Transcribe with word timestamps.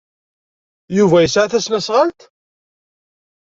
Yuba 0.97 1.17
yesɛa 1.23 1.51
tasnasɣalt? 1.51 2.19